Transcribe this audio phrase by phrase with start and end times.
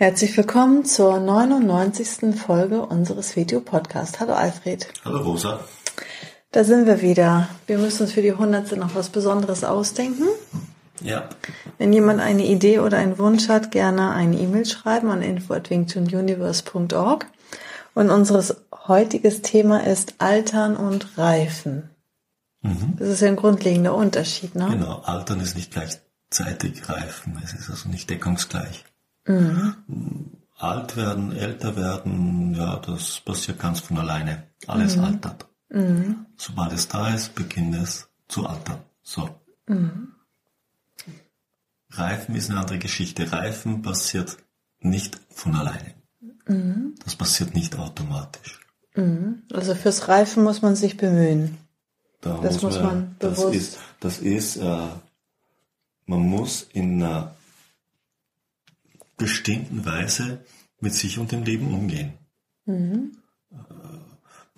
[0.00, 2.34] Herzlich willkommen zur 99.
[2.34, 4.18] Folge unseres Video-Podcasts.
[4.18, 4.88] Hallo Alfred.
[5.04, 5.60] Hallo Rosa.
[6.52, 7.50] Da sind wir wieder.
[7.66, 8.78] Wir müssen uns für die 100.
[8.78, 10.24] noch was Besonderes ausdenken.
[11.02, 11.28] Ja.
[11.76, 17.26] Wenn jemand eine Idee oder einen Wunsch hat, gerne eine E-Mail schreiben an info@wingchununiverse.org.
[17.92, 21.90] Und unseres heutiges Thema ist Altern und Reifen.
[22.62, 22.94] Mhm.
[22.98, 24.66] Das ist ja ein grundlegender Unterschied, ne?
[24.70, 25.00] Genau.
[25.00, 27.38] Altern ist nicht gleichzeitig Reifen.
[27.44, 28.86] Es ist also nicht deckungsgleich.
[29.26, 29.74] Mhm.
[30.56, 34.44] Alt werden, älter werden, ja, das passiert ganz von alleine.
[34.66, 35.04] Alles mhm.
[35.04, 35.46] altert.
[35.70, 36.26] Mhm.
[36.36, 38.78] Sobald es da ist, beginnt es zu altern.
[39.02, 39.28] So.
[39.66, 40.12] Mhm.
[41.90, 43.32] Reifen ist eine andere Geschichte.
[43.32, 44.36] Reifen passiert
[44.80, 45.94] nicht von alleine.
[46.46, 46.94] Mhm.
[47.04, 48.60] Das passiert nicht automatisch.
[48.94, 49.42] Mhm.
[49.52, 51.58] Also fürs Reifen muss man sich bemühen.
[52.20, 53.44] Da das muss man, man bewusst.
[53.44, 54.88] Das ist, das ist äh,
[56.10, 57.34] man muss in einer
[59.20, 60.44] bestimmten Weise
[60.80, 62.14] mit sich und dem Leben umgehen.
[62.64, 63.12] Mhm.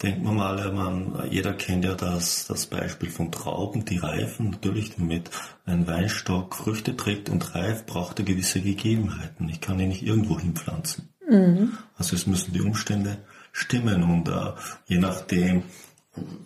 [0.01, 4.51] Denkt man mal, man, jeder kennt ja das, das Beispiel von Trauben, die reifen.
[4.51, 5.31] Natürlich, damit
[5.65, 9.49] ein Weinstock Früchte trägt und reift, braucht er gewisse Gegebenheiten.
[9.49, 11.09] Ich kann ihn nicht irgendwo hinpflanzen.
[11.29, 11.77] Mhm.
[11.97, 13.19] Also es müssen die Umstände
[13.53, 14.55] stimmen und uh,
[14.87, 15.65] je nachdem,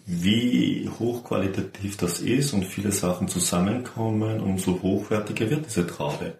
[0.04, 6.38] wie hochqualitativ das ist und viele Sachen zusammenkommen, umso hochwertiger wird diese Traube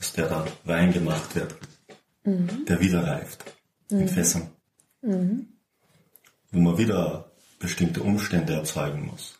[0.00, 1.54] aus der dann Wein gemacht wird,
[2.24, 2.64] mhm.
[2.66, 3.44] der wieder reift
[3.90, 4.00] mhm.
[4.00, 4.50] in Fässern.
[5.02, 5.48] Mhm.
[6.50, 9.38] Wo man wieder bestimmte Umstände erzeugen muss.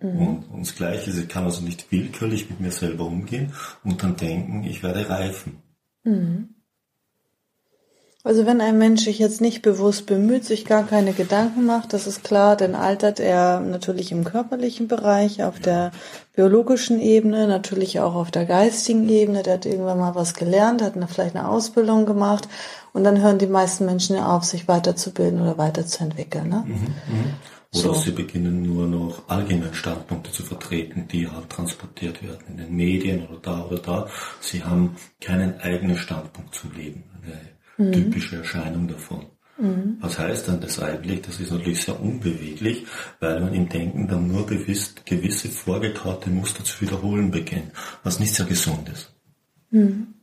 [0.00, 0.26] Mhm.
[0.26, 3.52] Und, und das Gleiche ist, ich kann also nicht willkürlich mit mir selber umgehen
[3.84, 5.62] und dann denken, ich werde reifen.
[6.04, 6.56] Mhm.
[8.24, 12.06] Also wenn ein Mensch sich jetzt nicht bewusst bemüht, sich gar keine Gedanken macht, das
[12.06, 15.90] ist klar, dann altert er natürlich im körperlichen Bereich, auf der
[16.36, 19.42] biologischen Ebene, natürlich auch auf der geistigen Ebene.
[19.42, 22.48] Der hat irgendwann mal was gelernt, hat eine, vielleicht eine Ausbildung gemacht
[22.92, 26.48] und dann hören die meisten Menschen ja auf, sich weiterzubilden oder weiterzuentwickeln.
[26.48, 26.62] Ne?
[26.64, 27.24] Mhm, mh.
[27.74, 27.94] Oder so.
[27.94, 33.26] sie beginnen nur noch allgemeine Standpunkte zu vertreten, die halt transportiert werden in den Medien
[33.26, 34.08] oder da oder da.
[34.40, 37.04] Sie haben keinen eigenen Standpunkt zum Leben.
[37.22, 37.92] Eine mhm.
[37.92, 39.26] typische Erscheinung davon.
[39.58, 39.98] Mhm.
[40.00, 41.22] Was heißt dann das eigentlich?
[41.22, 42.86] Das ist natürlich sehr unbeweglich,
[43.20, 47.72] weil man im Denken dann nur gewiss, gewisse vorgekaute Muster zu wiederholen beginnt,
[48.02, 49.14] was nicht sehr gesund ist.
[49.70, 50.14] Mhm.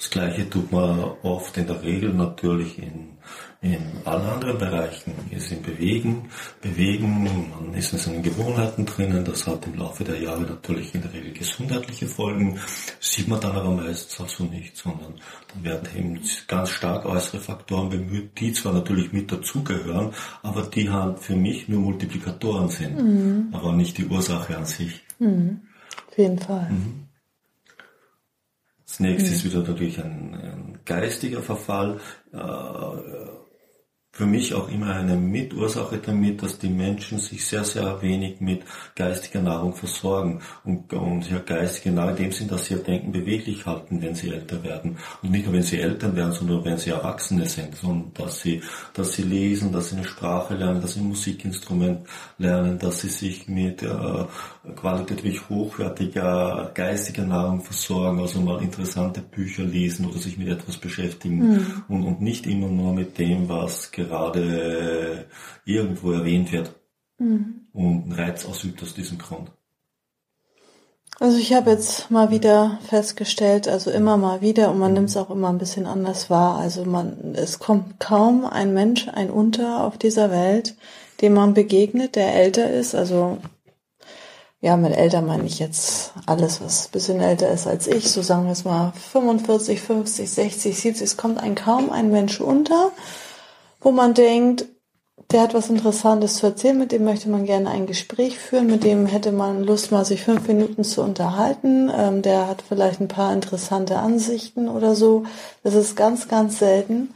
[0.00, 3.18] Das Gleiche tut man oft in der Regel natürlich in,
[3.60, 5.12] in allen anderen Bereichen.
[5.30, 6.30] Ist im Bewegen,
[6.62, 11.02] Bewegen, man ist in seinen Gewohnheiten drinnen, das hat im Laufe der Jahre natürlich in
[11.02, 12.58] der Regel gesundheitliche Folgen,
[12.98, 15.16] sieht man dann aber meistens auch so nicht, sondern
[15.52, 16.18] dann werden eben
[16.48, 21.68] ganz stark äußere Faktoren bemüht, die zwar natürlich mit dazugehören, aber die halt für mich
[21.68, 23.48] nur Multiplikatoren sind, mhm.
[23.52, 25.02] aber nicht die Ursache an sich.
[25.18, 25.60] Mhm.
[26.08, 26.70] Auf jeden Fall.
[26.70, 27.09] Mhm.
[29.00, 29.34] Das nächste mhm.
[29.36, 31.98] ist wieder natürlich ein, ein geistiger Verfall.
[32.34, 32.36] Äh,
[34.12, 38.62] für mich auch immer eine Mitursache damit, dass die Menschen sich sehr, sehr wenig mit
[38.96, 43.12] geistiger Nahrung versorgen und, und ja, geistige Nahrung in dem Sinn, dass sie ihr Denken
[43.12, 44.98] beweglich halten, wenn sie älter werden.
[45.22, 48.60] Und nicht nur, wenn sie Eltern werden, sondern wenn sie Erwachsene sind, sondern dass sie,
[48.94, 52.00] dass sie lesen, dass sie eine Sprache lernen, dass sie ein Musikinstrument
[52.38, 54.24] lernen, dass sie sich mit äh,
[54.74, 61.38] qualitativ hochwertiger geistiger Nahrung versorgen, also mal interessante Bücher lesen oder sich mit etwas beschäftigen
[61.38, 61.82] mhm.
[61.88, 65.26] und, und nicht immer nur mit dem, was gerade
[65.64, 66.74] irgendwo erwähnt wird
[67.18, 67.66] mhm.
[67.72, 69.50] und einen Reiz ausübt aus diesem Grund.
[71.18, 75.18] Also ich habe jetzt mal wieder festgestellt, also immer mal wieder, und man nimmt es
[75.18, 76.56] auch immer ein bisschen anders wahr.
[76.56, 80.76] Also man, es kommt kaum ein Mensch, ein Unter auf dieser Welt,
[81.20, 82.94] dem man begegnet, der älter ist.
[82.94, 83.36] Also
[84.62, 88.22] ja, mit älter meine ich jetzt alles, was ein bisschen älter ist als ich, so
[88.22, 91.02] sagen wir es mal 45, 50, 60, 70.
[91.02, 92.92] Es kommt ein kaum ein Mensch unter,
[93.80, 94.66] wo man denkt,
[95.30, 98.82] der hat was Interessantes zu erzählen, mit dem möchte man gerne ein Gespräch führen, mit
[98.82, 101.90] dem hätte man Lust, mal sich fünf Minuten zu unterhalten.
[101.94, 105.24] Ähm, der hat vielleicht ein paar interessante Ansichten oder so.
[105.62, 107.14] Das ist ganz, ganz selten,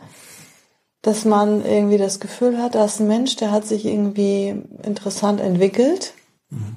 [1.02, 5.40] dass man irgendwie das Gefühl hat, da ist ein Mensch, der hat sich irgendwie interessant
[5.40, 6.14] entwickelt.
[6.50, 6.76] Mhm.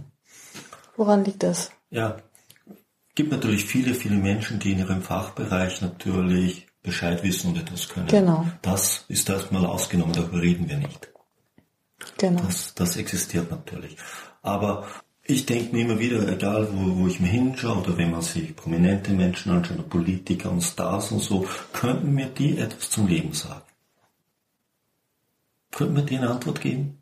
[0.95, 1.69] Woran liegt das?
[1.91, 2.17] Ja,
[3.13, 8.07] gibt natürlich viele, viele Menschen, die in ihrem Fachbereich natürlich Bescheid wissen und etwas können.
[8.07, 8.45] Genau.
[8.61, 11.09] Das ist erstmal ausgenommen, darüber reden wir nicht.
[12.17, 12.41] Genau.
[12.41, 13.97] Das, das existiert natürlich.
[14.41, 14.87] Aber
[15.23, 18.55] ich denke mir immer wieder, egal wo, wo ich mir hinschaue oder wenn man sich
[18.55, 23.61] prominente Menschen anschaut, Politiker und Stars und so, könnten mir die etwas zum Leben sagen?
[25.71, 27.01] Könnten mir die eine Antwort geben?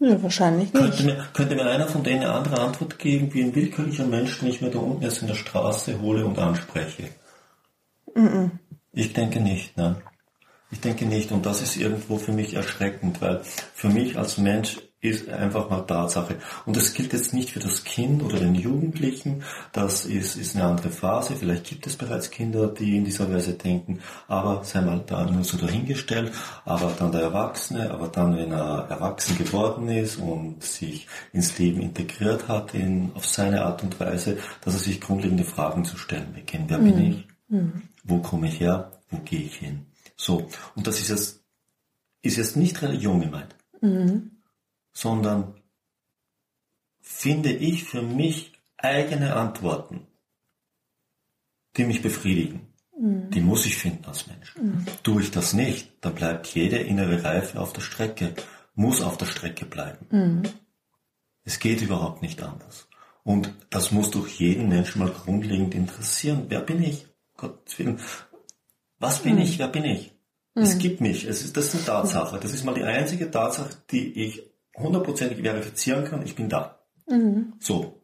[0.00, 0.82] Ja, wahrscheinlich nicht.
[0.82, 4.40] Könnte mir, könnte mir einer von denen eine andere Antwort geben, wie ein willkürlicher Mensch,
[4.40, 7.10] den ich mir da unten jetzt in der Straße hole und anspreche?
[8.16, 8.50] -mm.
[8.92, 9.96] Ich denke nicht, nein.
[10.70, 11.30] Ich denke nicht.
[11.32, 15.82] Und das ist irgendwo für mich erschreckend, weil für mich als Mensch ist einfach mal
[15.82, 16.36] Tatsache.
[16.64, 19.42] Und das gilt jetzt nicht für das Kind oder den Jugendlichen.
[19.72, 21.36] Das ist, ist eine andere Phase.
[21.36, 24.00] Vielleicht gibt es bereits Kinder, die in dieser Weise denken.
[24.26, 26.32] Aber sei mal da nur so dahingestellt.
[26.64, 31.80] Aber dann der Erwachsene, aber dann, wenn er erwachsen geworden ist und sich ins Leben
[31.80, 36.32] integriert hat in, auf seine Art und Weise, dass er sich grundlegende Fragen zu stellen
[36.32, 36.70] beginnt.
[36.70, 36.84] Wer mhm.
[36.84, 37.28] bin ich?
[37.48, 37.82] Mhm.
[38.06, 38.92] Wo komme ich her?
[39.10, 39.86] Wo gehe ich hin?
[40.16, 40.48] So.
[40.74, 41.44] Und das ist jetzt,
[42.22, 43.54] ist jetzt nicht Religion gemeint.
[43.80, 44.36] Mhm
[44.96, 45.52] sondern
[47.00, 50.06] finde ich für mich eigene Antworten,
[51.76, 52.72] die mich befriedigen.
[52.98, 53.30] Mhm.
[53.30, 54.56] Die muss ich finden als Mensch.
[54.56, 54.86] Mhm.
[55.02, 58.34] Tue ich das nicht, dann bleibt jede innere Reife auf der Strecke,
[58.74, 60.06] muss auf der Strecke bleiben.
[60.10, 60.42] Mhm.
[61.44, 62.88] Es geht überhaupt nicht anders.
[63.22, 66.46] Und das muss durch jeden Menschen mal grundlegend interessieren.
[66.48, 67.06] Wer bin ich?
[67.36, 68.00] Gottes Willen.
[68.98, 69.42] Was bin mhm.
[69.42, 69.58] ich?
[69.58, 70.12] Wer bin ich?
[70.54, 70.78] Es mhm.
[70.78, 71.24] gibt mich.
[71.24, 72.40] Es ist, das ist eine Tatsache.
[72.40, 74.42] Das ist mal die einzige Tatsache, die ich
[74.76, 76.78] hundertprozentig verifizieren kann, ich bin da.
[77.08, 77.54] Mhm.
[77.60, 78.00] So.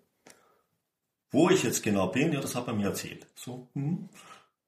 [1.31, 3.27] Wo ich jetzt genau bin, ja, das hat er mir erzählt.
[3.35, 4.11] So, hm.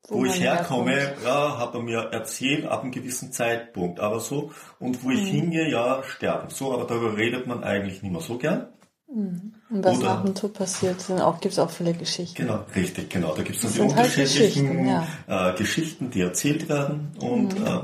[0.09, 1.27] Wo, wo ich herkomme, herkommt.
[1.27, 4.01] ja, hat er mir erzählt ab einem gewissen Zeitpunkt.
[4.01, 5.27] Aber so, und wo ich mhm.
[5.27, 6.49] hingehe, ja, sterben.
[6.49, 8.69] So, aber darüber redet man eigentlich nicht mehr so gern.
[9.15, 9.53] Mhm.
[9.71, 12.43] Und was Oder, nach dem Tod passiert, sind auch, gibt's auch viele Geschichten.
[12.43, 13.35] Genau, richtig, genau.
[13.35, 14.87] Da gibt's dann die unterschiedlichen halt Geschichten,
[15.29, 15.51] ja.
[15.51, 17.13] äh, Geschichten, die erzählt werden.
[17.21, 17.67] Und mhm.
[17.67, 17.81] äh,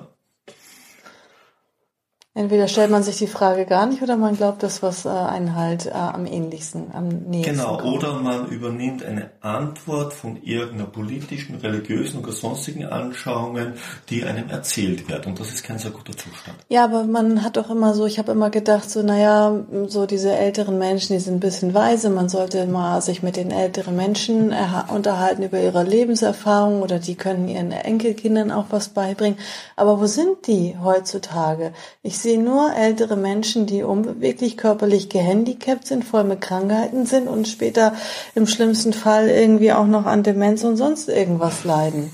[2.41, 5.55] Entweder stellt man sich die Frage gar nicht oder man glaubt das, was äh, einen
[5.57, 7.99] halt äh, am ähnlichsten, am nächsten Genau, kommt.
[7.99, 13.75] oder man übernimmt eine Antwort von irgendeiner politischen, religiösen oder sonstigen Anschauungen,
[14.09, 15.27] die einem erzählt wird.
[15.27, 16.57] Und das ist kein sehr guter Zustand.
[16.71, 19.55] Ja, aber man hat doch immer so, ich habe immer gedacht, so, naja,
[19.89, 23.51] so diese älteren Menschen, die sind ein bisschen weise, man sollte mal sich mit den
[23.51, 24.55] älteren Menschen
[24.89, 29.39] unterhalten über ihre Lebenserfahrung oder die können ihren Enkelkindern auch was beibringen.
[29.77, 31.75] Aber wo sind die heutzutage?
[32.03, 37.49] Ich sehe nur ältere Menschen, die unbeweglich körperlich gehandicapt sind, voll mit Krankheiten sind und
[37.49, 37.95] später
[38.35, 42.11] im schlimmsten Fall irgendwie auch noch an Demenz und sonst irgendwas leiden.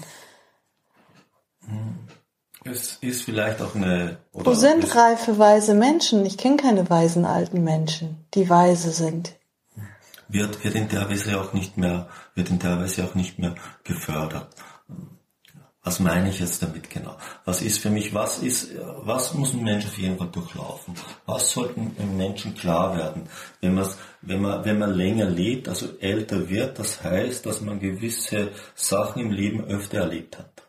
[2.65, 4.19] Es ist vielleicht auch eine.
[4.33, 6.27] Wo sind reife, weise Menschen?
[6.27, 9.37] Ich kenne keine weisen alten Menschen, die weise sind.
[10.29, 13.55] Wird, wird in der Weise auch nicht mehr, wird in der Weise auch nicht mehr
[13.85, 14.49] gefördert.
[15.87, 17.17] Was meine ich jetzt damit genau?
[17.45, 18.73] Was ist für mich, was ist,
[19.05, 20.95] was muss ein Mensch auf jeden Fall durchlaufen?
[21.27, 23.29] Was sollten einem Menschen klar werden?
[23.61, 23.87] Wenn man,
[24.21, 29.23] wenn man, wenn man länger lebt, also älter wird, das heißt, dass man gewisse Sachen
[29.23, 30.65] im Leben öfter erlebt hat.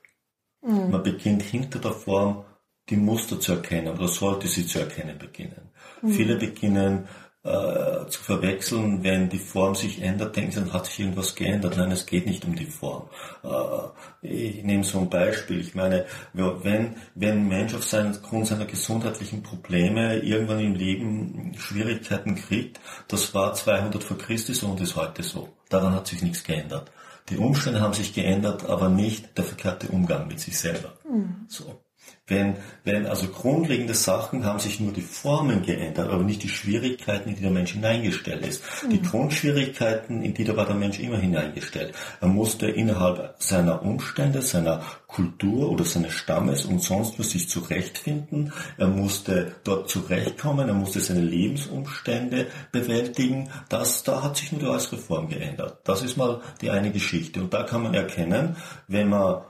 [0.62, 0.92] Mhm.
[0.92, 2.46] Man beginnt hinter der Form
[2.88, 5.72] die Muster zu erkennen oder sollte sie zu erkennen beginnen.
[6.04, 6.12] Mhm.
[6.12, 7.08] Viele beginnen
[7.48, 11.78] äh, zu verwechseln, wenn die Form sich ändert, denken sie, dann hat sich irgendwas geändert.
[11.78, 13.10] Nein, es geht nicht um die Form.
[13.44, 15.62] Äh, ich nehme so ein Beispiel.
[15.62, 22.80] Ich meine, wenn, wenn ein Mensch aufgrund seiner gesundheitlichen Probleme irgendwann im Leben Schwierigkeiten kriegt,
[23.08, 25.50] das war 200 vor Christus und ist heute so.
[25.70, 26.92] Daran hat sich nichts geändert.
[27.30, 30.94] Die Umstände haben sich geändert, aber nicht der verkehrte Umgang mit sich selber.
[31.10, 31.46] Mhm.
[31.48, 31.82] So.
[32.28, 37.30] Wenn, wenn also grundlegende Sachen haben sich nur die Formen geändert, aber nicht die Schwierigkeiten,
[37.30, 38.64] in die der Mensch hineingestellt ist.
[38.84, 38.90] Mhm.
[38.90, 41.94] Die Grundschwierigkeiten, in die da war der Mensch immer hineingestellt.
[42.20, 48.52] Er musste innerhalb seiner Umstände, seiner Kultur oder seines Stammes und sonst für sich zurechtfinden.
[48.78, 53.50] Er musste dort zurechtkommen, er musste seine Lebensumstände bewältigen.
[53.70, 55.80] Das, da hat sich nur die äußere Form geändert.
[55.86, 57.40] Das ist mal die eine Geschichte.
[57.40, 58.58] Und da kann man erkennen,
[58.90, 59.44] wenn man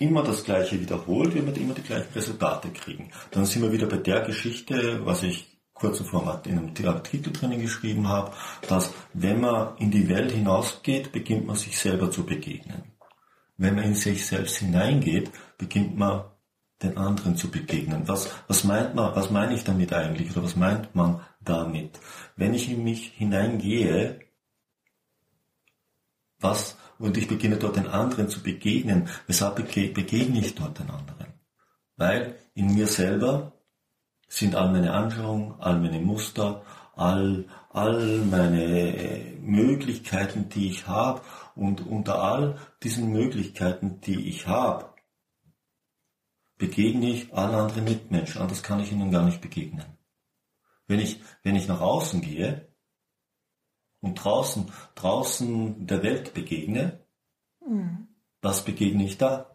[0.00, 3.10] immer das Gleiche wiederholt, wir immer die gleichen Resultate kriegen.
[3.30, 7.60] Dann sind wir wieder bei der Geschichte, was ich kurz zuvor in einem Titel drinnen
[7.60, 8.32] geschrieben habe,
[8.68, 12.82] dass wenn man in die Welt hinausgeht, beginnt man sich selber zu begegnen.
[13.56, 16.24] Wenn man in sich selbst hineingeht, beginnt man
[16.82, 18.08] den anderen zu begegnen.
[18.08, 22.00] Was, was meint man, was meine ich damit eigentlich oder was meint man damit?
[22.36, 24.20] Wenn ich in mich hineingehe,
[26.38, 29.08] was und ich beginne dort den anderen zu begegnen.
[29.26, 31.34] Weshalb begegne ich dort den anderen?
[31.96, 33.52] Weil in mir selber
[34.28, 36.62] sind all meine Anschauungen, all meine Muster,
[36.94, 41.22] all, all meine Möglichkeiten, die ich habe
[41.56, 44.90] und unter all diesen Möglichkeiten, die ich habe,
[46.58, 48.42] begegne ich allen anderen Mitmenschen.
[48.42, 49.86] Anders kann ich ihnen gar nicht begegnen.
[50.86, 52.69] Wenn ich, wenn ich nach außen gehe
[54.00, 57.00] und draußen, draußen der Welt begegne,
[57.66, 58.08] mhm.
[58.42, 59.46] was begegne ich da?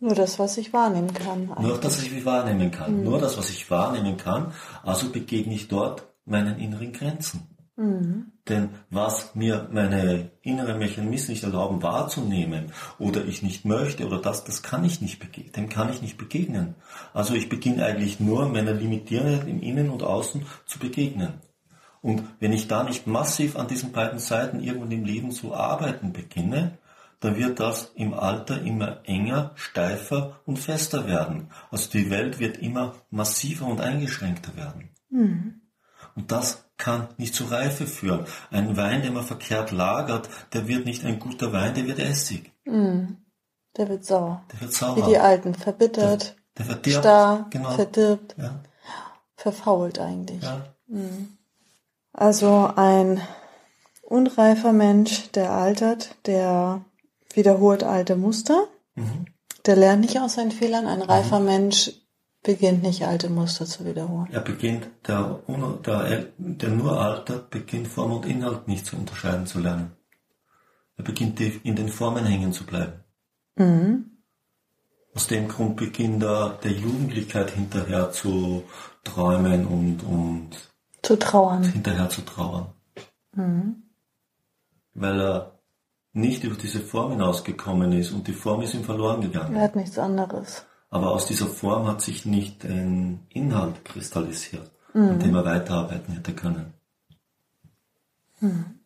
[0.00, 1.48] Nur das, was ich wahrnehmen kann.
[1.48, 1.58] Eigentlich.
[1.58, 2.98] Nur das, was ich wahrnehmen kann.
[2.98, 3.04] Mhm.
[3.04, 4.52] Nur das, was ich wahrnehmen kann.
[4.82, 7.52] Also begegne ich dort meinen inneren Grenzen.
[7.76, 8.32] Mhm.
[8.48, 14.44] Denn was mir meine inneren Mechanismen nicht erlauben wahrzunehmen oder ich nicht möchte oder das,
[14.44, 16.74] das kann ich nicht begegnen, dem kann ich nicht begegnen.
[17.14, 21.34] Also ich beginne eigentlich nur meiner Limitierung im Innen und Außen zu begegnen.
[22.02, 26.12] Und wenn ich da nicht massiv an diesen beiden Seiten irgendwo im Leben zu arbeiten
[26.12, 26.78] beginne,
[27.20, 31.50] dann wird das im Alter immer enger, steifer und fester werden.
[31.70, 34.90] Also die Welt wird immer massiver und eingeschränkter werden.
[35.08, 35.60] Mhm.
[36.16, 38.26] Und das kann nicht zur Reife führen.
[38.50, 42.52] Ein Wein, den man verkehrt lagert, der wird nicht ein guter Wein, der wird Essig.
[42.64, 43.14] Mm.
[43.76, 44.42] Der wird sauer.
[44.52, 44.96] Der wird sauer.
[44.96, 47.70] Wie die Alten, verbittert, der, der verdirbt, starr, genau.
[47.70, 48.60] verdirbt, ja.
[49.36, 50.42] verfault eigentlich.
[50.42, 50.74] Ja.
[50.88, 51.38] Mm.
[52.12, 53.20] Also ein
[54.02, 56.84] unreifer Mensch, der altert, der
[57.34, 59.26] wiederholt alte Muster, mhm.
[59.64, 60.86] der lernt nicht aus seinen Fehlern.
[60.86, 61.46] Ein reifer mhm.
[61.46, 61.92] Mensch
[62.42, 64.28] beginnt nicht alte Muster zu wiederholen.
[64.32, 65.40] Er beginnt, der,
[65.86, 69.92] der, der nur altert, beginnt Form und Inhalt nicht zu unterscheiden zu lernen.
[70.96, 73.04] Er beginnt in den Formen hängen zu bleiben.
[73.56, 74.18] Mhm.
[75.14, 78.64] Aus dem Grund beginnt er der Jugendlichkeit hinterher zu
[79.04, 80.71] träumen und, und
[81.02, 81.64] zu trauern.
[81.64, 82.66] Hinterher zu trauern.
[83.34, 83.82] Mhm.
[84.94, 85.58] Weil er
[86.12, 89.56] nicht über diese Form hinausgekommen ist und die Form ist ihm verloren gegangen.
[89.56, 90.66] Er hat nichts anderes.
[90.90, 95.10] Aber aus dieser Form hat sich nicht ein Inhalt kristallisiert, mhm.
[95.10, 96.74] an dem er weiterarbeiten hätte können.
[98.40, 98.78] Mhm.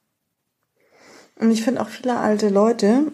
[1.38, 3.10] Und ich finde auch viele alte Leute,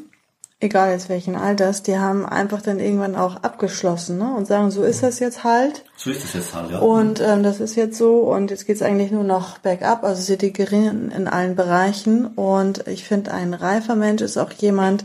[0.62, 4.32] egal jetzt welchen Alters, die haben einfach dann irgendwann auch abgeschlossen ne?
[4.34, 5.84] und sagen, so ist das jetzt halt.
[5.96, 6.78] So ist das jetzt halt, ja.
[6.78, 10.38] Und ähm, das ist jetzt so und jetzt geht's eigentlich nur noch bergab, also sie
[10.38, 12.26] degradieren in allen Bereichen.
[12.26, 15.04] Und ich finde, ein reifer Mensch ist auch jemand,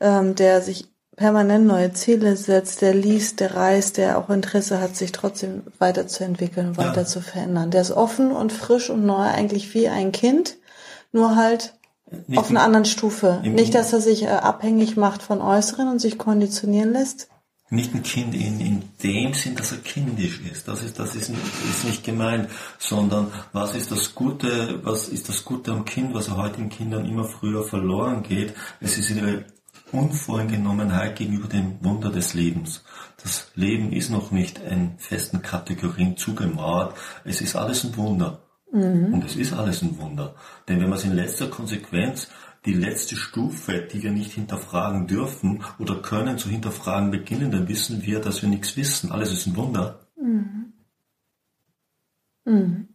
[0.00, 4.96] ähm, der sich permanent neue Ziele setzt, der liest, der reist, der auch Interesse hat,
[4.96, 7.06] sich trotzdem weiterzuentwickeln, weiter ja.
[7.06, 7.70] zu verändern.
[7.70, 10.56] Der ist offen und frisch und neu, eigentlich wie ein Kind,
[11.12, 11.74] nur halt
[12.26, 13.40] nicht auf einer anderen Stufe.
[13.44, 17.28] Nicht, dass er sich äh, abhängig macht von Äußeren und sich konditionieren lässt.
[17.68, 20.68] Nicht ein Kind in, in dem Sinn, dass er kindisch ist.
[20.68, 22.48] Das ist, das ist, ist nicht gemeint,
[22.78, 27.06] sondern was ist das Gute, was ist das Gute am Kind, was er heutigen Kindern
[27.06, 28.54] immer früher verloren geht.
[28.80, 29.46] Es ist ihre
[29.90, 32.84] Unvoreingenommenheit gegenüber dem Wunder des Lebens.
[33.20, 36.96] Das Leben ist noch nicht in festen Kategorien zugemauert.
[37.24, 38.45] Es ist alles ein Wunder.
[38.76, 39.14] Mhm.
[39.14, 40.34] Und es ist alles ein Wunder.
[40.68, 42.28] Denn wenn man es in letzter Konsequenz
[42.64, 48.02] die letzte Stufe, die wir nicht hinterfragen dürfen oder können zu hinterfragen beginnen, dann wissen
[48.02, 49.12] wir, dass wir nichts wissen.
[49.12, 50.06] Alles ist ein Wunder.
[50.20, 50.72] Mhm.
[52.44, 52.88] Mhm.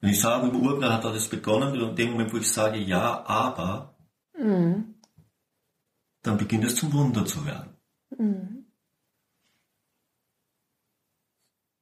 [0.00, 3.24] Wenn ich sage, im Urknall hat alles begonnen, in dem Moment, wo ich sage, ja,
[3.26, 3.96] aber,
[4.38, 4.94] mhm
[6.22, 7.76] dann beginnt es zum Wunder zu werden.
[8.16, 8.66] Mhm.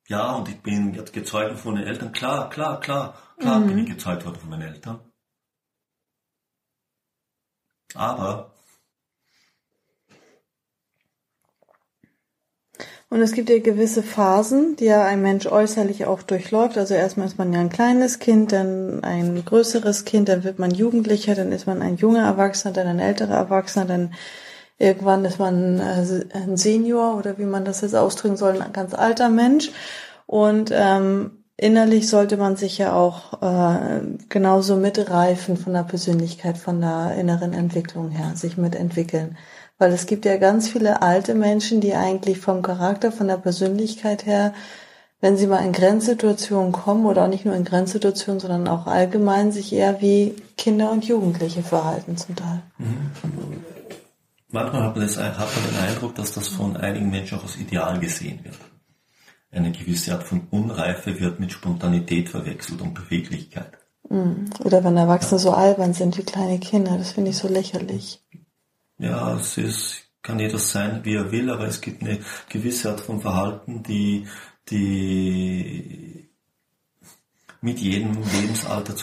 [0.09, 2.13] Ja, und ich bin jetzt gezeugt worden von den Eltern.
[2.13, 3.67] Klar, klar, klar, klar mhm.
[3.69, 5.01] bin ich gezeugt worden von meinen Eltern.
[7.95, 8.57] Aber
[13.09, 16.77] Und es gibt ja gewisse Phasen, die ja ein Mensch äußerlich auch durchläuft.
[16.77, 20.73] Also erstmal ist man ja ein kleines Kind, dann ein größeres Kind, dann wird man
[20.73, 24.15] Jugendlicher, dann ist man ein junger Erwachsener, dann ein älterer Erwachsener, dann
[24.79, 28.95] irgendwann ist man äh, ein Senior oder wie man das jetzt ausdrücken soll, ein ganz
[28.95, 29.71] alter Mensch.
[30.27, 36.81] Und ähm, innerlich sollte man sich ja auch äh, genauso mitreifen von der Persönlichkeit, von
[36.81, 39.37] der inneren Entwicklung her, sich mitentwickeln.
[39.79, 44.27] Weil es gibt ja ganz viele alte Menschen, die eigentlich vom Charakter, von der Persönlichkeit
[44.27, 44.55] her,
[45.21, 49.53] wenn sie mal in Grenzsituationen kommen oder auch nicht nur in Grenzsituationen, sondern auch allgemein
[49.53, 52.63] sich eher wie Kinder und Jugendliche verhalten zum Teil.
[52.79, 53.76] Mhm.
[54.57, 57.59] Manchmal hat man, das, hat man den Eindruck, dass das von einigen Menschen auch als
[57.59, 58.57] Ideal gesehen wird.
[59.51, 63.77] Eine gewisse Art von Unreife wird mit Spontanität verwechselt und Beweglichkeit.
[64.09, 64.49] Mhm.
[64.65, 65.43] Oder wenn Erwachsene ja.
[65.43, 68.25] so albern sind wie kleine Kinder, das finde ich so lächerlich.
[68.97, 73.01] Ja, es ist, kann jeder sein, wie er will, aber es gibt eine gewisse Art
[73.01, 74.27] von Verhalten, die,
[74.71, 76.31] die
[77.61, 78.97] mit jedem Lebensalter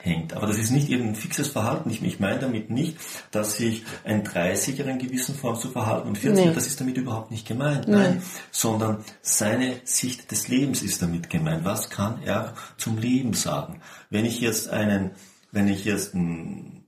[0.00, 0.34] zusammenhängt.
[0.34, 1.90] Aber das ist nicht irgendein fixes Verhalten.
[1.90, 2.96] Ich, ich meine damit nicht,
[3.30, 6.52] dass sich ein 30er in gewissen Form zu verhalten und 40er, nee.
[6.54, 7.88] das ist damit überhaupt nicht gemeint.
[7.88, 7.96] Nee.
[7.96, 11.64] Nein, sondern seine Sicht des Lebens ist damit gemeint.
[11.64, 13.80] Was kann er zum Leben sagen?
[14.10, 15.12] Wenn ich jetzt einen,
[15.52, 16.84] wenn ich jetzt ein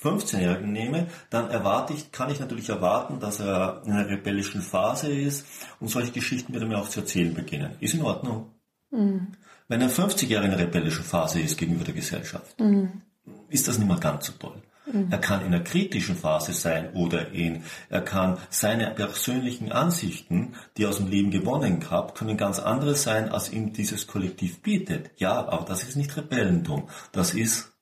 [0.00, 5.12] 15-Jährigen nehme, dann erwarte ich, kann ich natürlich erwarten, dass er in einer rebellischen Phase
[5.12, 5.46] ist
[5.78, 7.76] und solche Geschichten wird er mir auch zu erzählen beginnen.
[7.78, 8.50] Ist in Ordnung.
[8.90, 9.28] Mhm.
[9.72, 13.00] Wenn ein 50-Jähriger in einer rebellischen Phase ist gegenüber der Gesellschaft, mhm.
[13.48, 14.60] ist das nicht mehr ganz so toll.
[14.84, 15.06] Mhm.
[15.10, 20.84] Er kann in einer kritischen Phase sein oder in, er kann seine persönlichen Ansichten, die
[20.84, 25.10] er aus dem Leben gewonnen gehabt, können ganz andere sein, als ihm dieses Kollektiv bietet.
[25.16, 26.90] Ja, aber das ist nicht Rebellentum.
[27.12, 27.72] Das ist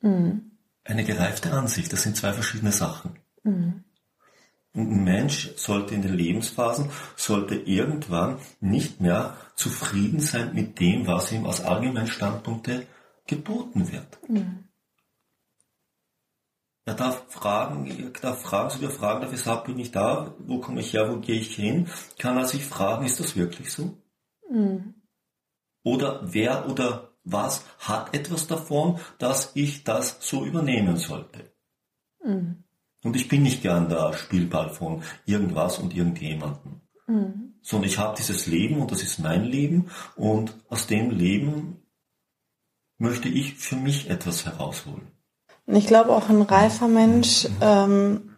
[0.00, 0.52] mhm.
[0.82, 1.92] eine gereifte Ansicht.
[1.92, 3.18] Das sind zwei verschiedene Sachen.
[3.42, 3.84] Mhm.
[4.74, 11.30] Ein Mensch sollte in den Lebensphasen, sollte irgendwann nicht mehr zufrieden sein mit dem, was
[11.30, 12.86] ihm aus allgemeinen Standpunkten
[13.26, 14.18] geboten wird.
[14.28, 14.64] Mhm.
[16.86, 20.34] Er darf fragen, er darf fragen, so wie er fragen darf, weshalb bin ich da,
[20.38, 21.88] wo komme ich her, wo gehe ich hin,
[22.18, 23.96] kann er sich fragen, ist das wirklich so?
[24.50, 24.94] Mhm.
[25.82, 31.54] Oder wer oder was hat etwas davon, dass ich das so übernehmen sollte?
[32.22, 32.63] Mhm.
[33.04, 36.80] Und ich bin nicht gern der Spielball von irgendwas und irgendjemanden.
[37.06, 37.54] Mhm.
[37.62, 41.82] Sondern ich habe dieses Leben und das ist mein Leben und aus dem Leben
[42.98, 45.06] möchte ich für mich etwas herausholen.
[45.66, 48.36] Ich glaube auch ein reifer Mensch, ähm,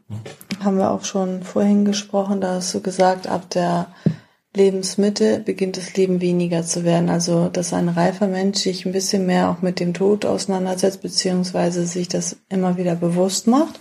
[0.63, 3.89] haben wir auch schon vorhin gesprochen, da hast du gesagt, ab der
[4.57, 7.11] Lebensmitte beginnt das Leben weniger zu werden.
[7.11, 11.87] Also, dass ein reifer Mensch sich ein bisschen mehr auch mit dem Tod auseinandersetzt, beziehungsweise
[11.87, 13.79] sich das immer wieder bewusst macht.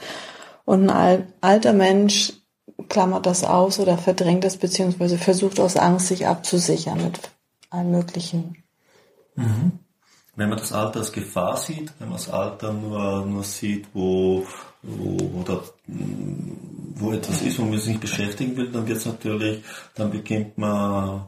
[0.65, 2.33] Und ein alter Mensch
[2.89, 7.19] klammert das aus oder verdrängt das, beziehungsweise versucht aus Angst sich abzusichern mit
[7.69, 8.57] allen möglichen
[9.35, 9.79] mhm
[10.35, 14.45] wenn man das Alter als Gefahr sieht, wenn man das Alter nur, nur sieht, wo,
[14.81, 19.63] wo, oder, wo etwas ist, womit man sich nicht beschäftigen will, dann wird es natürlich,
[19.95, 21.27] dann beginnt man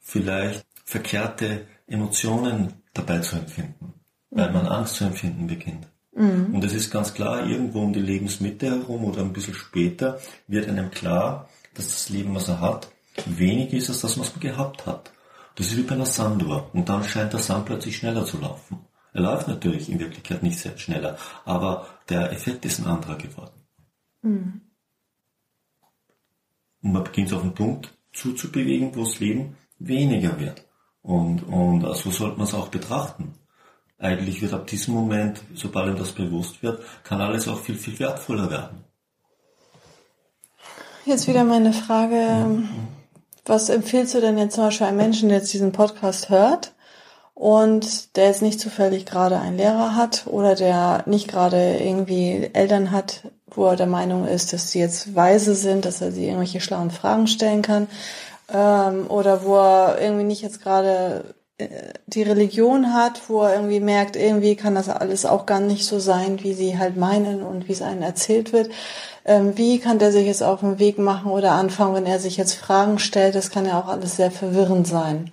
[0.00, 3.94] vielleicht verkehrte Emotionen dabei zu empfinden,
[4.30, 5.86] weil man Angst zu empfinden beginnt.
[6.14, 6.54] Mhm.
[6.54, 10.68] Und es ist ganz klar, irgendwo um die Lebensmitte herum oder ein bisschen später wird
[10.68, 12.88] einem klar, dass das Leben, was er hat,
[13.26, 15.12] wenig ist, als das, was man gehabt hat.
[15.56, 16.70] Das ist wie bei einer Sanduhr.
[16.72, 18.80] Und dann scheint der Sand plötzlich schneller zu laufen.
[19.12, 23.62] Er läuft natürlich in Wirklichkeit nicht sehr schneller, aber der Effekt ist ein anderer geworden.
[24.22, 24.60] Mhm.
[26.82, 30.66] Und man beginnt auf einen Punkt zuzubewegen, wo das Leben weniger wird.
[31.02, 33.34] Und, und so sollte man es auch betrachten.
[33.98, 37.98] Eigentlich wird ab diesem Moment, sobald ihm das bewusst wird, kann alles auch viel, viel
[37.98, 38.84] wertvoller werden.
[41.06, 42.64] Jetzt wieder meine Frage.
[43.44, 46.72] Was empfiehlst du denn jetzt zum Beispiel einem Menschen, der jetzt diesen Podcast hört
[47.34, 52.90] und der jetzt nicht zufällig gerade einen Lehrer hat oder der nicht gerade irgendwie Eltern
[52.90, 56.60] hat, wo er der Meinung ist, dass sie jetzt weise sind, dass er sie irgendwelche
[56.60, 57.86] schlauen Fragen stellen kann
[58.52, 61.34] ähm, oder wo er irgendwie nicht jetzt gerade
[62.06, 66.00] die Religion hat, wo er irgendwie merkt, irgendwie kann das alles auch gar nicht so
[66.00, 68.70] sein, wie sie halt meinen und wie es einem erzählt wird.
[69.24, 72.36] Ähm, wie kann der sich jetzt auf den Weg machen oder anfangen, wenn er sich
[72.36, 73.36] jetzt Fragen stellt?
[73.36, 75.30] Das kann ja auch alles sehr verwirrend sein.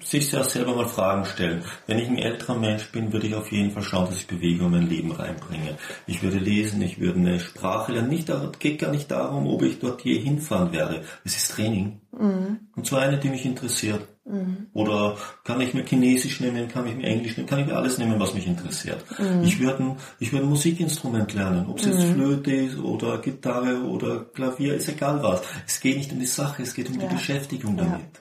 [0.00, 1.64] Sich ja selber mal Fragen stellen.
[1.86, 4.66] Wenn ich ein älterer Mensch bin, würde ich auf jeden Fall schauen, dass ich Bewegung
[4.66, 5.76] in mein Leben reinbringe.
[6.06, 8.08] Ich würde lesen, ich würde eine Sprache lernen.
[8.08, 11.02] Nicht, geht gar nicht darum, ob ich dort je hinfahren werde.
[11.24, 12.00] Es ist Training.
[12.18, 12.68] Mhm.
[12.76, 14.06] Und zwar eine, die mich interessiert.
[14.24, 14.68] Mhm.
[14.72, 17.98] Oder kann ich mir Chinesisch nehmen, kann ich mir Englisch nehmen, kann ich mir alles
[17.98, 19.04] nehmen, was mich interessiert.
[19.18, 19.42] Mhm.
[19.42, 22.14] Ich würde ich würde ein Musikinstrument lernen, ob es jetzt mhm.
[22.14, 25.42] Flöte ist oder Gitarre oder Klavier, ist egal was.
[25.66, 27.08] Es geht nicht um die Sache, es geht um ja.
[27.08, 28.00] die Beschäftigung damit.
[28.00, 28.20] Ja.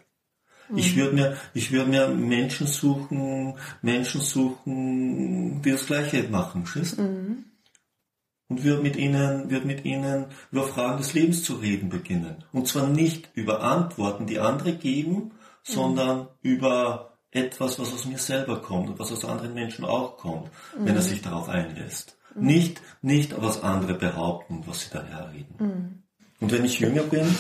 [0.75, 0.99] Ich mhm.
[0.99, 6.99] würde mir, ich würde mir Menschen suchen, Menschen suchen, die das Gleiche machen, schießt?
[6.99, 7.45] Mhm
[8.51, 12.43] und wird mit ihnen, wird mit ihnen über Fragen des Lebens zu reden beginnen.
[12.51, 15.31] Und zwar nicht über Antworten, die andere geben,
[15.63, 16.27] sondern mhm.
[16.41, 20.95] über etwas, was aus mir selber kommt und was aus anderen Menschen auch kommt, wenn
[20.95, 21.05] er mhm.
[21.05, 22.17] sich darauf einlässt.
[22.35, 22.45] Mhm.
[22.45, 25.55] Nicht, nicht, was andere behaupten, was sie dann herreden.
[25.57, 26.03] Mhm.
[26.41, 27.33] Und wenn ich jünger bin,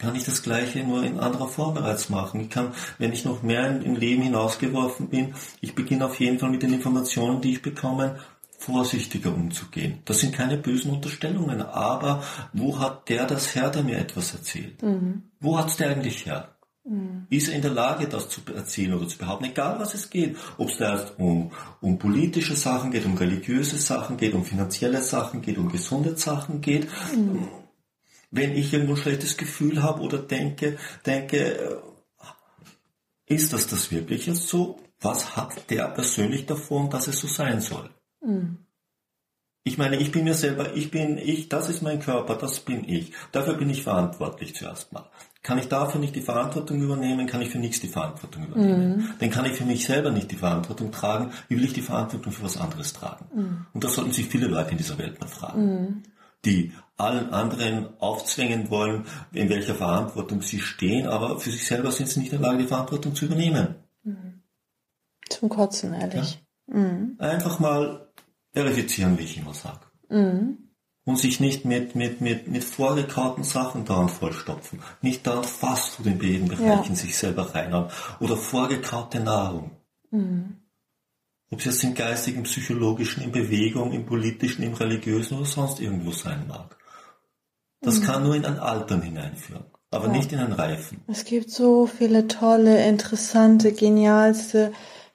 [0.00, 2.40] kann ich das Gleiche nur in anderer Form bereits machen.
[2.40, 6.50] Ich kann, wenn ich noch mehr im Leben hinausgeworfen bin, ich beginne auf jeden Fall
[6.50, 8.18] mit den Informationen, die ich bekomme,
[8.58, 10.00] vorsichtiger umzugehen.
[10.04, 14.82] Das sind keine bösen Unterstellungen, aber wo hat der das her, der mir etwas erzählt?
[14.82, 15.22] Mhm.
[15.40, 16.56] Wo hat's der eigentlich her?
[16.84, 17.26] Mhm.
[17.30, 20.36] Ist er in der Lage, das zu erzählen oder zu behaupten, egal was es geht,
[20.58, 25.00] ob es da erst um, um politische Sachen geht, um religiöse Sachen geht, um finanzielle
[25.00, 26.86] Sachen geht, um gesunde Sachen geht.
[27.16, 27.48] Mhm.
[28.30, 31.76] Wenn ich irgendwo ein schlechtes Gefühl habe oder denke, denke, äh,
[33.26, 34.80] ist das das wirklich jetzt so?
[35.00, 37.90] Was hat der persönlich davon, dass es so sein soll?
[38.22, 38.58] Mhm.
[39.62, 42.88] Ich meine, ich bin mir selber, ich bin ich, das ist mein Körper, das bin
[42.88, 43.12] ich.
[43.30, 45.10] Dafür bin ich verantwortlich zuerst mal.
[45.42, 48.96] kann ich dafür nicht die Verantwortung übernehmen, kann ich für nichts die Verantwortung übernehmen.
[48.96, 49.14] Mhm.
[49.18, 52.32] Dann kann ich für mich selber nicht die Verantwortung tragen, wie will ich die Verantwortung
[52.32, 53.26] für was anderes tragen?
[53.34, 53.66] Mhm.
[53.72, 55.64] Und das sollten sich viele Leute in dieser Welt mal fragen.
[55.64, 56.02] Mhm.
[56.44, 62.08] Die allen anderen aufzwängen wollen, in welcher Verantwortung sie stehen, aber für sich selber sind
[62.08, 63.74] sie nicht in der Lage, die Verantwortung zu übernehmen.
[64.02, 64.42] Mhm.
[65.28, 66.40] Zum Kotzen, ehrlich.
[66.68, 66.76] Ja?
[66.76, 67.16] Mhm.
[67.18, 68.08] Einfach mal
[68.52, 69.80] verifizieren, wie ich immer sage.
[70.08, 70.70] Mhm
[71.04, 74.80] und sich nicht mit, mit, mit, mit vorgekauten Sachen dauernd vollstopfen.
[75.02, 76.94] Nicht dauernd Fastfood in jeden Bereichen ja.
[76.94, 79.72] sich selber reinhauen oder vorgekaute Nahrung.
[80.10, 80.56] Mhm.
[81.50, 86.12] Ob es jetzt im geistigen, psychologischen, in Bewegung, im politischen, im religiösen oder sonst irgendwo
[86.12, 86.76] sein mag.
[87.80, 88.04] Das mhm.
[88.04, 90.12] kann nur in ein Altern hineinführen, aber ja.
[90.12, 91.02] nicht in ein Reifen.
[91.06, 94.72] Es gibt so viele tolle, interessante, genialste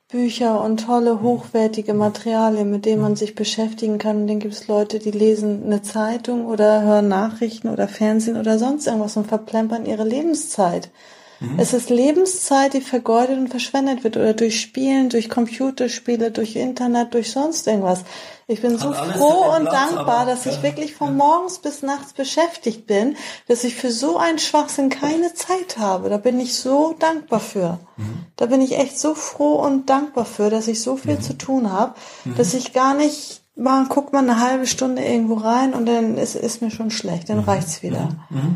[0.07, 4.21] Bücher und tolle, hochwertige Materialien, mit denen man sich beschäftigen kann.
[4.21, 8.59] Und dann gibt es Leute, die lesen eine Zeitung oder hören Nachrichten oder Fernsehen oder
[8.59, 10.91] sonst irgendwas und verplempern ihre Lebenszeit.
[11.39, 11.59] Mhm.
[11.59, 17.13] Es ist Lebenszeit, die vergeudet und verschwendet wird oder durch Spielen, durch Computerspiele, durch Internet,
[17.13, 18.03] durch sonst irgendwas.
[18.47, 21.13] Ich bin so froh und Platz, dankbar, aber, dass ja, ich wirklich von ja.
[21.13, 23.17] morgens bis nachts beschäftigt bin,
[23.47, 26.09] dass ich für so einen Schwachsinn keine Zeit habe.
[26.09, 27.79] Da bin ich so dankbar für.
[27.97, 28.25] Mhm.
[28.35, 31.21] Da bin ich echt so froh und dankbar für, dass ich so viel mhm.
[31.21, 32.35] zu tun habe, mhm.
[32.35, 36.35] dass ich gar nicht mal guck mal eine halbe Stunde irgendwo rein und dann ist,
[36.35, 37.45] ist mir schon schlecht, dann mhm.
[37.45, 38.09] reicht's wieder.
[38.29, 38.55] Mhm.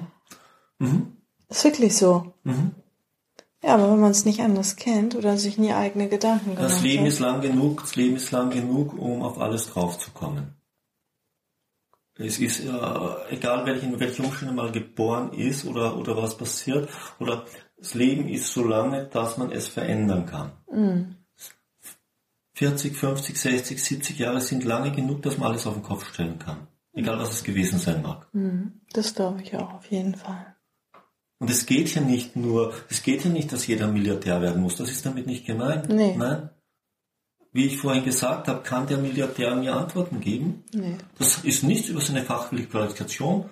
[0.77, 1.18] Mhm.
[1.49, 2.33] Ist wirklich so.
[2.43, 2.71] Mhm.
[3.61, 6.81] Ja, aber wenn man es nicht anders kennt oder sich nie eigene Gedanken gemacht Das
[6.81, 7.09] Leben hat.
[7.09, 10.55] ist lang genug, das Leben ist lang genug, um auf alles draufzukommen.
[12.15, 16.89] Es ist ja, egal welch, in welchen Umständen mal geboren ist oder, oder was passiert,
[17.19, 17.45] oder
[17.77, 20.51] das Leben ist so lange, dass man es verändern kann.
[20.71, 21.15] Mhm.
[22.55, 26.39] 40, 50, 60, 70 Jahre sind lange genug, dass man alles auf den Kopf stellen
[26.39, 26.67] kann.
[26.91, 28.27] Egal was es gewesen sein mag.
[28.33, 28.81] Mhm.
[28.91, 30.55] Das glaube ich auch, auf jeden Fall.
[31.39, 34.75] Und es geht ja nicht nur, es geht ja nicht, dass jeder Milliardär werden muss.
[34.75, 35.89] Das ist damit nicht gemeint.
[35.89, 36.15] Nee.
[36.17, 36.49] Nein.
[37.51, 40.65] Wie ich vorhin gesagt habe, kann der Milliardär mir Antworten geben.
[40.73, 40.97] Nee.
[41.17, 43.49] Das ist nichts über seine fachliche Qualifikation,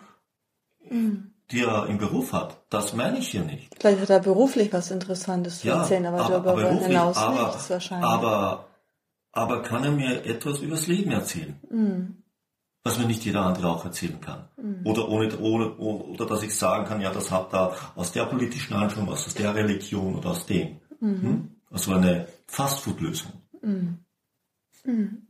[0.88, 1.32] mhm.
[1.50, 2.62] die er im Beruf hat.
[2.70, 3.74] Das meine ich hier nicht.
[3.80, 7.70] Vielleicht hat er beruflich was Interessantes zu ja, erzählen, aber, aber darüber hinaus aber, nichts
[7.70, 8.08] wahrscheinlich.
[8.08, 8.68] Aber,
[9.32, 11.58] aber kann er mir etwas übers Leben erzählen?
[11.72, 12.24] Mhm
[12.88, 14.48] was mir nicht jeder andere auch erzählen kann.
[14.56, 14.86] Mhm.
[14.86, 18.74] Oder ohne, ohne, oder dass ich sagen kann, ja, das hat da aus der politischen
[18.74, 20.78] Anschauung, aus der Religion oder aus dem.
[21.00, 21.22] Mhm.
[21.22, 21.52] Hm?
[21.70, 23.34] Also eine Fastfood-Lösung.
[23.62, 24.00] Mhm.
[24.86, 25.22] mhm.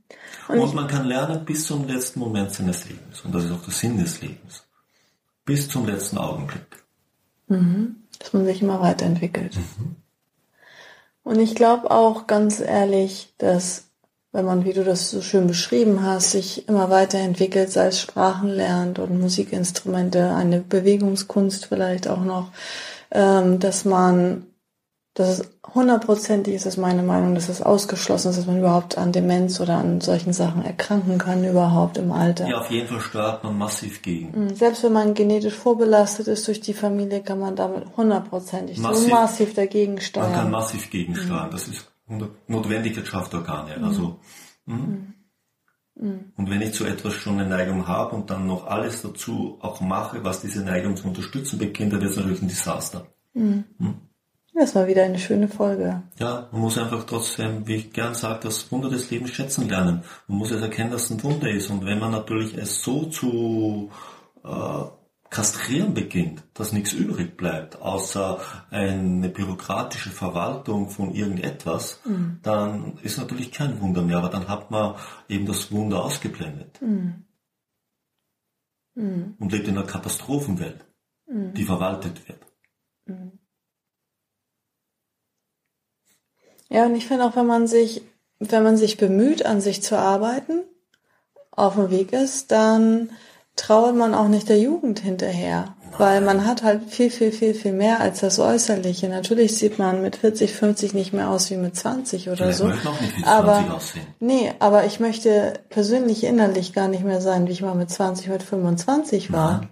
[0.47, 3.21] Und, Und man kann lernen bis zum letzten Moment seines Lebens.
[3.21, 4.63] Und das ist auch der Sinn des Lebens.
[5.43, 6.85] Bis zum letzten Augenblick.
[7.47, 8.03] Mhm.
[8.19, 9.57] Dass man sich immer weiterentwickelt.
[9.57, 9.95] Mhm.
[11.23, 13.86] Und ich glaube auch ganz ehrlich, dass
[14.37, 18.49] wenn man, wie du das so schön beschrieben hast, sich immer weiterentwickelt, sei es Sprachen
[18.49, 22.51] lernt und Musikinstrumente, eine Bewegungskunst vielleicht auch noch,
[23.09, 24.45] ähm, dass man,
[25.15, 29.11] dass es hundertprozentig ist, ist meine Meinung, dass es ausgeschlossen ist, dass man überhaupt an
[29.11, 32.47] Demenz oder an solchen Sachen erkranken kann, überhaupt im Alter.
[32.47, 34.39] Ja, auf jeden Fall steuert man massiv gegen.
[34.39, 34.55] Mhm.
[34.55, 39.55] Selbst wenn man genetisch vorbelastet ist durch die Familie, kann man damit hundertprozentig so massiv
[39.55, 40.29] dagegen steuern.
[40.29, 41.51] Man kann massiv gegensteuern, mhm.
[41.51, 43.77] das ist notwendige Kraftorgane.
[43.77, 43.83] Mhm.
[43.83, 44.19] Also,
[44.65, 45.13] mhm.
[45.95, 46.33] Mhm.
[46.35, 49.81] Und wenn ich zu etwas schon eine Neigung habe und dann noch alles dazu auch
[49.81, 53.07] mache, was diese Neigung zu unterstützen beginnt, dann wird es natürlich ein Desaster.
[53.33, 53.63] Mhm.
[53.77, 53.95] Mhm.
[54.53, 56.01] Das war wieder eine schöne Folge.
[56.17, 60.03] Ja, man muss einfach trotzdem, wie ich gern sage, das Wunder des Lebens schätzen lernen.
[60.27, 61.69] Man muss es erkennen, dass es ein Wunder ist.
[61.69, 63.91] Und wenn man natürlich es so zu
[64.43, 64.83] äh,
[65.29, 72.39] kastrieren beginnt, dass nichts übrig bleibt, außer eine bürokratische Verwaltung von irgendetwas, mhm.
[72.43, 74.95] dann ist natürlich kein Wunder mehr, aber dann hat man
[75.27, 76.81] eben das Wunder ausgeblendet.
[76.81, 77.25] Mhm.
[78.95, 79.35] Mhm.
[79.39, 80.85] Und lebt in einer Katastrophenwelt,
[81.27, 81.53] mhm.
[81.53, 82.39] die verwaltet wird.
[83.05, 83.39] Mhm.
[86.69, 88.01] Ja, und ich finde auch, wenn man sich,
[88.39, 90.63] wenn man sich bemüht, an sich zu arbeiten,
[91.51, 93.11] auf dem Weg ist, dann
[93.57, 97.73] trauert man auch nicht der Jugend hinterher, weil man hat halt viel, viel, viel, viel
[97.73, 99.09] mehr als das Äußerliche.
[99.09, 102.67] Natürlich sieht man mit 40, 50 nicht mehr aus wie mit 20 oder Vielleicht so.
[102.67, 103.79] Noch nicht wie aber,
[104.19, 108.29] nee, aber ich möchte persönlich innerlich gar nicht mehr sein, wie ich mal mit 20,
[108.29, 109.57] mit 25 war.
[109.57, 109.69] Nein.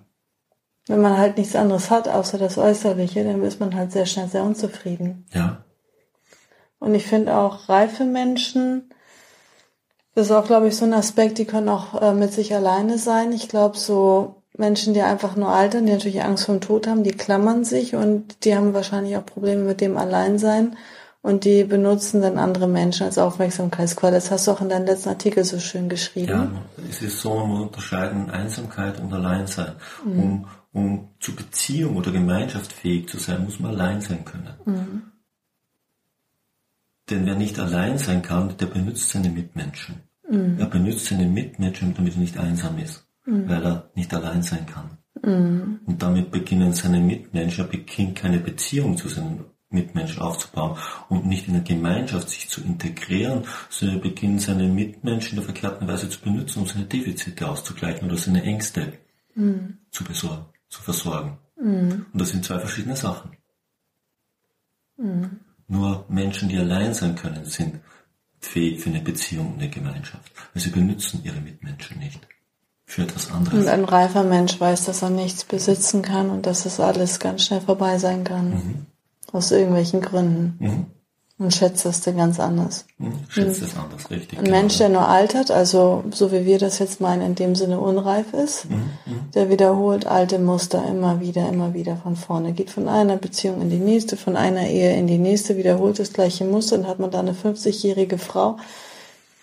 [0.88, 4.28] Wenn man halt nichts anderes hat, außer das Äußerliche, dann ist man halt sehr schnell
[4.28, 5.26] sehr unzufrieden.
[5.34, 5.64] Ja.
[6.80, 8.92] Und ich finde auch reife Menschen,
[10.16, 12.98] das ist auch, glaube ich, so ein Aspekt, die können auch äh, mit sich alleine
[12.98, 13.32] sein.
[13.34, 17.04] Ich glaube, so Menschen, die einfach nur altern, die natürlich Angst vor dem Tod haben,
[17.04, 20.78] die klammern sich und die haben wahrscheinlich auch Probleme mit dem Alleinsein.
[21.26, 24.14] und die benutzen dann andere Menschen als Aufmerksamkeitsquelle.
[24.14, 26.30] Das hast du auch in deinem letzten Artikel so schön geschrieben.
[26.30, 26.52] Ja,
[26.88, 29.74] es ist so, man unterscheiden Einsamkeit und Alleinsein.
[30.06, 30.20] Mhm.
[30.20, 34.54] Um, um zu Beziehung oder Gemeinschaft fähig zu sein, muss man allein sein können.
[34.66, 35.02] Mhm.
[37.10, 40.05] Denn wer nicht allein sein kann, der benutzt seine Mitmenschen.
[40.30, 40.58] Mhm.
[40.60, 43.48] Er benutzt seine Mitmenschen, damit er nicht einsam ist, mhm.
[43.48, 44.98] weil er nicht allein sein kann.
[45.22, 45.80] Mhm.
[45.86, 50.78] Und damit beginnen seine Mitmenschen, er beginnt keine Beziehung zu seinen Mitmenschen aufzubauen
[51.10, 55.46] und nicht in der Gemeinschaft sich zu integrieren, sondern er beginnt seine Mitmenschen in der
[55.46, 58.94] verkehrten Weise zu benutzen, um seine Defizite auszugleichen oder seine Ängste
[59.36, 59.80] mhm.
[59.92, 61.38] zu besorgen, zu versorgen.
[61.60, 62.06] Mhm.
[62.12, 63.32] Und das sind zwei verschiedene Sachen.
[64.98, 65.40] Mhm.
[65.68, 67.80] Nur Menschen, die allein sein können, sind
[68.48, 70.32] fähig für eine Beziehung und eine Gemeinschaft.
[70.54, 72.28] Weil sie benutzen ihre Mitmenschen nicht
[72.86, 73.60] für etwas anderes.
[73.60, 77.44] Und ein reifer Mensch weiß, dass er nichts besitzen kann und dass es alles ganz
[77.44, 78.50] schnell vorbei sein kann.
[78.50, 78.86] Mhm.
[79.32, 80.56] Aus irgendwelchen Gründen.
[80.60, 80.86] Mhm.
[81.38, 82.86] Und schätzt es denn ganz anders.
[82.98, 83.12] Mhm.
[83.28, 84.40] Schätzt es anders, richtig.
[84.40, 84.58] Ein genau.
[84.58, 88.34] Mensch, der nur altert, also so wie wir das jetzt meinen, in dem Sinne unreif
[88.34, 88.92] ist, mhm.
[89.34, 92.54] der wiederholt alte Muster immer wieder, immer wieder von vorne.
[92.54, 96.14] Geht von einer Beziehung in die nächste, von einer Ehe in die nächste, wiederholt das
[96.14, 98.56] gleiche Muster und hat man da eine 50-jährige Frau,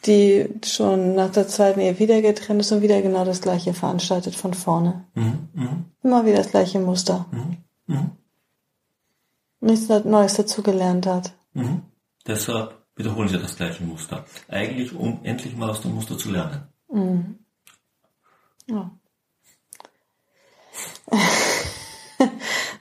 [0.07, 4.35] die schon nach der zweiten Ehe wieder getrennt ist und wieder genau das gleiche veranstaltet
[4.35, 5.05] von vorne.
[5.14, 5.85] Mhm.
[6.02, 7.26] Immer wieder das gleiche Muster.
[7.87, 8.12] Mhm
[9.62, 11.33] nichts Neues dazugelernt hat.
[11.55, 11.83] Mhm.
[12.27, 14.25] Deshalb wiederholen sie das gleiche Muster.
[14.49, 16.69] Eigentlich, um endlich mal aus dem Muster zu lernen.
[16.88, 17.38] Mhm.
[18.67, 18.91] Ja.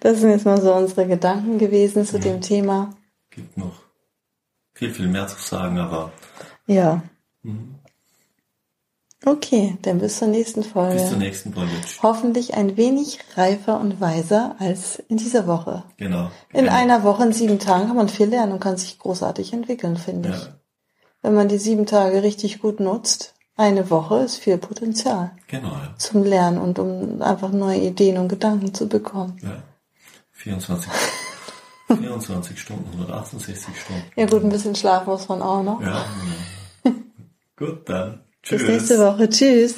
[0.01, 2.21] Das sind jetzt mal so unsere Gedanken gewesen zu mhm.
[2.21, 2.89] dem Thema.
[3.29, 3.83] Gibt noch
[4.73, 6.11] viel, viel mehr zu sagen, aber.
[6.65, 7.03] Ja.
[7.43, 7.75] Mhm.
[9.23, 10.95] Okay, dann bis zur nächsten Folge.
[10.95, 11.71] Bis zur nächsten Folge.
[12.01, 15.83] Hoffentlich ein wenig reifer und weiser als in dieser Woche.
[15.97, 16.31] Genau.
[16.51, 16.73] In genau.
[16.73, 20.29] einer Woche, in sieben Tagen kann man viel lernen und kann sich großartig entwickeln, finde
[20.29, 20.35] ja.
[20.35, 20.49] ich.
[21.21, 25.31] Wenn man die sieben Tage richtig gut nutzt, eine Woche ist viel Potenzial.
[25.47, 25.69] Genau.
[25.69, 25.93] Ja.
[25.97, 29.37] Zum Lernen und um einfach neue Ideen und Gedanken zu bekommen.
[29.43, 29.61] Ja.
[30.31, 30.91] 24,
[31.89, 34.03] 24 Stunden oder 68 Stunden.
[34.15, 35.79] Ja gut, ein bisschen Schlaf muss man auch noch.
[35.81, 36.05] Ja.
[37.55, 38.23] Gut, dann.
[38.43, 38.61] Tschüss.
[38.61, 39.29] Bis nächste Woche.
[39.29, 39.75] Tschüss.